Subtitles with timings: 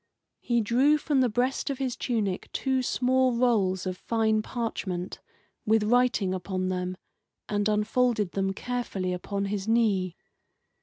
[0.39, 5.19] He drew from the breast of his tunic two small rolls of fine parchment,
[5.63, 6.97] with writing upon them,
[7.47, 10.15] and unfolded them carefully upon his knee.